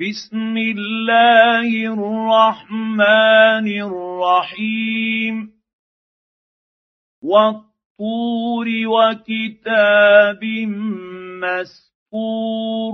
بسم 0.00 0.56
الله 0.56 1.68
الرحمن 1.92 3.66
الرحيم. 3.82 5.34
والطور 7.22 8.66
وكتاب 8.86 10.44
مسكور 11.42 12.92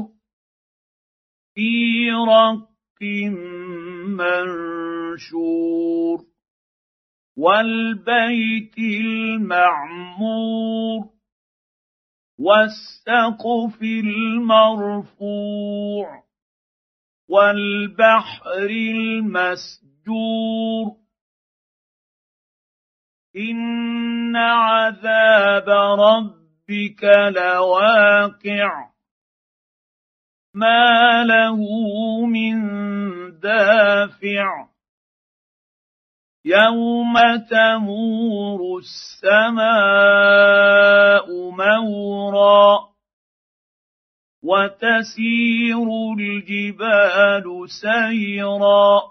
في 1.55 2.11
رق 2.11 2.69
منشور 5.05 6.19
والبيت 7.37 8.79
المعمور 8.79 10.21
والسقف 12.39 13.83
المرفوع. 13.83 15.25
والبحر 17.35 18.67
المسجور. 18.71 19.85
ان 23.37 24.37
عذاب 24.37 25.69
ربك 26.01 27.05
لواقع. 27.37 28.91
ما 30.55 31.25
له 31.25 31.57
من 32.27 32.61
دافع. 33.41 34.69
يوم 36.45 37.15
تمور 37.51 38.79
السماء 38.79 39.65
مورا. 41.51 42.94
وتسير 44.45 45.89
الجبال 46.19 47.71
سيرا 47.81 49.03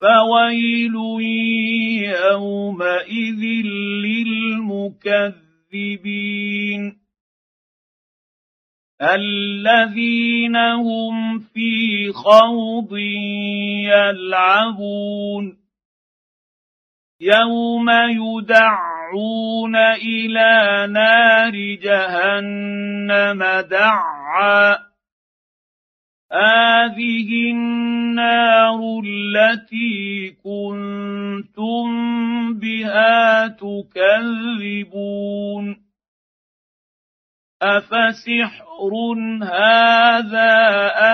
فويل 0.00 0.94
يومئذ 2.04 3.42
للمكذبين 4.04 5.44
الذين 9.02 10.56
هم 10.56 11.38
في 11.38 12.12
خوض 12.12 12.96
يلعبون 13.88 15.58
يوم 17.20 17.90
يدعون 17.90 18.93
إلى 19.76 20.86
نار 20.92 21.52
جهنم 21.82 23.44
دعا. 23.70 24.78
هذه 26.32 27.50
النار 27.50 28.80
التي 29.06 30.30
كنتم 30.30 31.84
بها 32.54 33.48
تكذبون. 33.48 35.04
أفسحر 37.62 38.92
هذا 39.42 40.56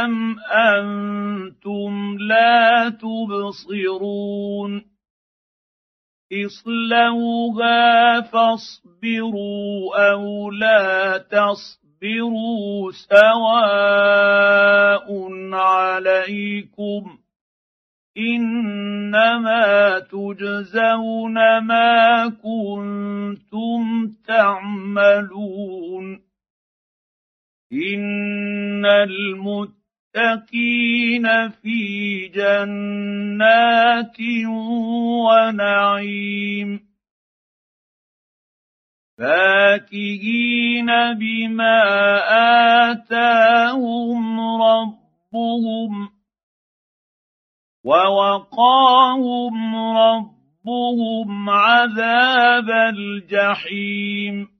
أم 0.04 0.40
أنتم 0.40 2.16
لا 2.18 2.88
تبصرون؟ 2.88 4.89
إصلوها 6.32 8.20
فاصبروا 8.20 10.10
أو 10.12 10.50
لا 10.50 11.18
تصبروا 11.18 12.90
سواء 12.92 14.30
عليكم 15.54 17.18
إنما 18.18 19.98
تجزون 19.98 21.58
ما 21.58 22.28
كنتم 22.28 24.12
تعملون 24.26 26.20
إن 27.72 28.86
المتقين 30.16 31.48
في 31.50 32.28
جنات 32.28 34.16
ونعيم 35.26 36.80
فاكهين 39.18 40.86
بما 41.18 41.82
اتاهم 42.90 44.40
ربهم 44.62 46.08
ووقاهم 47.84 49.76
ربهم 49.76 51.50
عذاب 51.50 52.70
الجحيم 52.70 54.59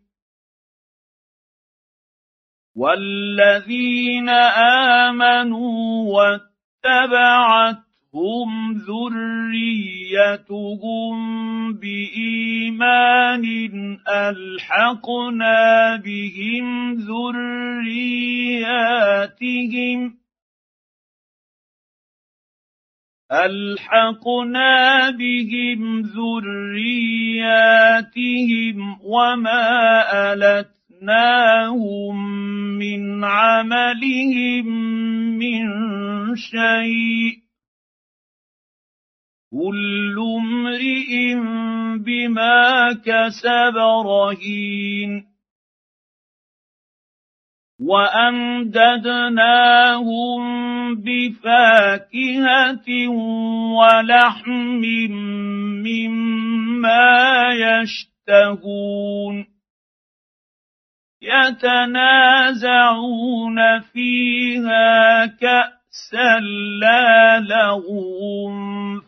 والذين 2.75 4.29
امنوا 5.09 6.13
واتبعتهم 6.83 7.81
ذريتهم 8.87 10.33
بايمان 11.73 13.45
الحقنا 14.09 15.95
بهم 15.95 16.93
ذرياتهم 16.93 18.31
الحقنا 23.31 25.09
بهم 25.09 26.01
ذرياتهم 26.01 27.07
وما 29.03 30.33
الت 30.33 30.80
أَلَتْنَاهُم 31.01 32.15
مِّنْ 32.77 33.23
عَمَلِهِم 33.23 34.65
مِّن 35.37 35.65
شَيْءٍ 36.35 37.33
ۚ 37.37 37.41
كُلُّ 39.51 40.17
امْرِئٍ 40.39 41.35
بِمَا 41.97 42.93
كَسَبَ 43.05 43.77
رَهِينٌ 44.05 45.25
وَأَمْدَدْنَاهُم 47.79 49.01
بِفَاكِهَةٍ 50.95 52.89
وَلَحْمٍ 53.77 54.81
مِّمَّا 55.81 57.09
يَشْتَهُونَ 57.53 59.50
يتنازعون 61.21 62.79
فيها 63.79 65.25
كأسا 65.25 66.39
لا 66.81 67.39
لغو 67.39 68.49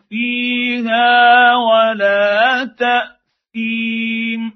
فيها 0.08 1.54
ولا 1.56 2.64
تأثيم. 2.64 4.52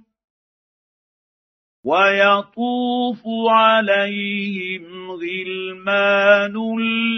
ويطوف 1.85 3.23
عليهم 3.50 5.11
غلمان 5.11 6.55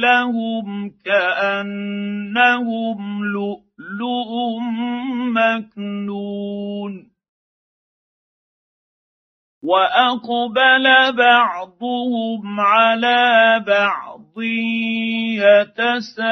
لهم 0.00 0.91
كأنهم 1.05 2.20
لؤلؤ 3.25 4.61
مكنون. 5.35 6.30
واقبل 9.70 10.87
بعضهم 11.17 12.61
على 12.61 13.64
بعض 13.67 14.43
يتساءلون 15.70 16.31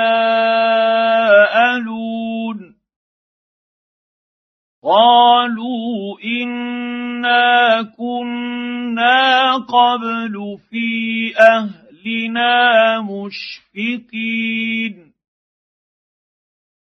قالوا 4.85 6.19
انا 6.25 7.83
كنا 7.83 9.57
قبل 9.57 10.59
في 10.71 11.35
اهلنا 11.39 13.01
مشفقين 13.01 14.29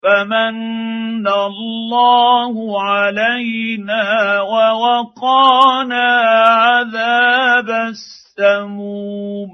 فمن 0.02 1.28
الله 1.28 2.82
علينا 2.82 4.40
ووقانا 4.40 6.20
عذاب 6.40 7.70
السموم. 7.70 9.48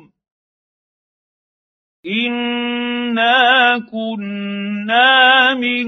انا 2.07 3.79
كنا 3.79 5.55
من 5.55 5.87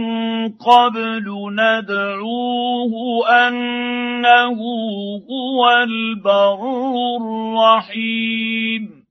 قبل 0.53 1.25
ندعوه 1.55 2.93
انه 3.29 4.59
هو 5.31 5.71
البر 5.71 6.61
الرحيم. 7.21 9.05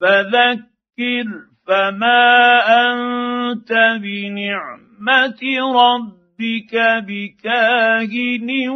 فذكر 0.00 1.53
فما 1.66 2.62
انت 2.92 3.72
بنعمه 4.02 5.42
ربك 5.74 6.74
بكاهن 7.06 8.68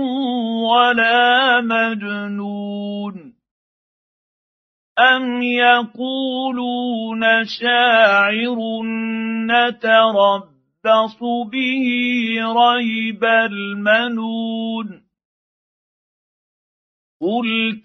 ولا 0.62 1.61
مجنون 1.61 3.35
أم 4.99 5.43
يقولون 5.43 7.23
شاعر 7.44 8.58
نتربص 9.46 11.19
به 11.52 11.87
ريب 12.56 13.25
المنون 13.25 15.08
قل 17.20 17.81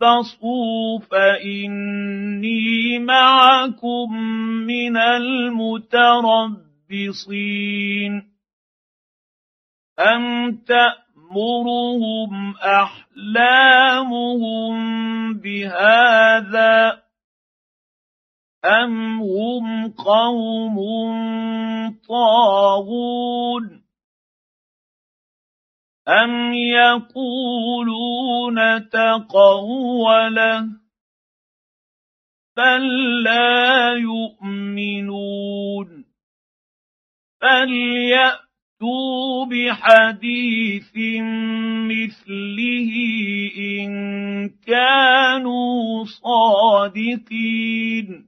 تربصوا 0.00 0.98
فإني 0.98 2.98
معكم 2.98 4.12
من 4.66 4.96
المتربصين 4.96 6.52
أم 9.98 10.56
تأمرهم 10.56 12.56
أحلام 12.56 13.08
احلامهم 13.18 14.76
بهذا 15.34 17.02
ام 18.64 19.22
هم 19.22 19.92
قوم 19.92 20.76
طاغون 22.08 23.82
ام 26.08 26.54
يقولون 26.54 28.58
تقوله 28.88 30.68
بل 32.56 33.22
لا 33.22 33.92
يؤمنون 33.92 36.04
فليأتوا 37.40 39.44
بِحَدِيثٍ 39.44 40.96
مِثْلِهِ 41.90 42.92
إِن 43.58 43.90
كَانُوا 44.48 46.04
صَادِقِينَ 46.84 48.27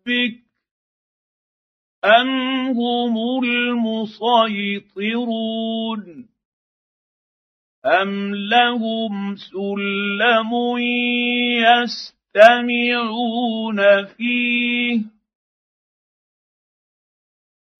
ربك 0.00 0.40
أم 2.04 2.28
هم 2.68 3.44
المسيطرون 3.44 4.80
أم 7.86 8.34
لهم 8.34 9.36
سلم 9.36 10.78
يستمعون 12.32 13.80
فيه 14.06 15.00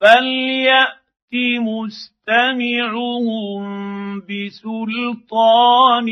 فليأت 0.00 1.00
مستمعهم 1.60 3.00
بسلطان 4.20 6.08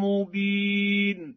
مبين 0.00 1.36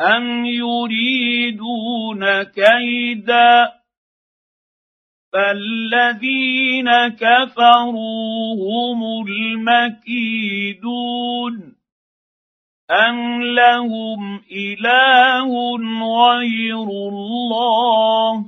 أم 0.00 0.46
يريدون 0.46 2.42
كيدا 2.42 3.72
فالذين 5.32 7.08
كفروا 7.08 8.54
هم 8.54 9.26
المكيدون 9.26 10.90
أم 12.90 13.42
لهم 13.42 14.42
إله 14.52 15.76
غير 16.26 16.82
الله 16.82 18.44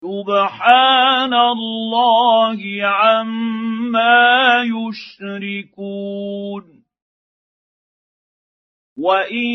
سبحان 0.00 1.34
الله 1.34 2.78
عما 2.82 4.62
يشركون 4.62 6.75
وان 9.06 9.46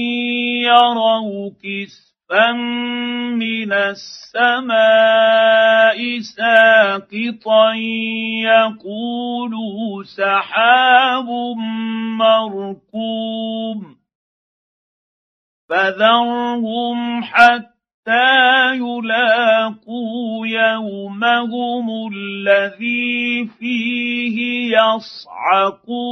يروا 0.64 1.52
كسفا 1.64 2.52
من 3.36 3.74
السماء 3.74 4.80
ساقطا 6.20 7.74
يقولوا 8.44 10.04
سحاب 10.04 11.30
مركوم 12.20 13.80
فذرهم 15.70 17.24
حتى 17.24 17.72
حتى 18.02 18.76
يلاقوا 18.76 20.48
يومهم 20.48 22.08
الذي 22.14 23.50
فيه 23.60 24.38
يصعقون 24.78 26.12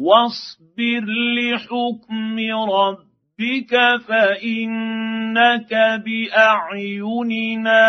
واصبر 0.00 1.04
لحكم 1.36 2.38
ربك 2.72 3.72
فإنك 4.08 5.72
بأعيننا 6.04 7.82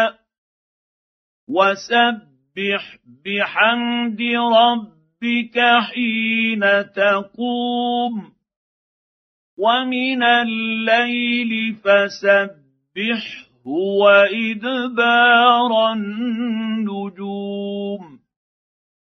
وسبح 1.49 2.97
بحمد 3.25 4.21
ربك 4.61 5.57
حين 5.91 6.63
تقوم 6.95 8.15
ومن 9.57 10.23
الليل 10.23 11.75
فسبحه 11.75 13.51
وإدبار 14.01 15.71
النجوم 15.93 17.41